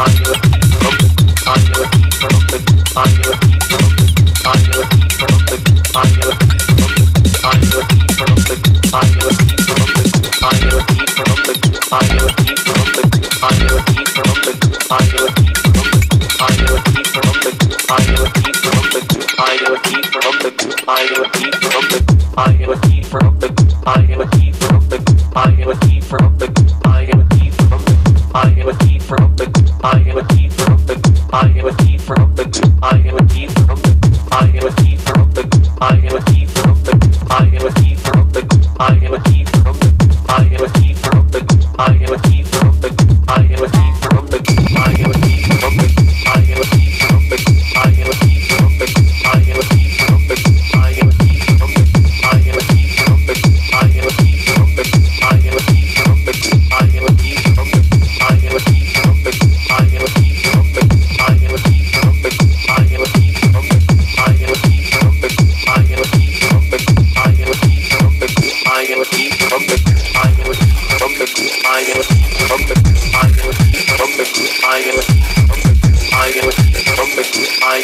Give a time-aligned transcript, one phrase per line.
[0.00, 0.49] on you.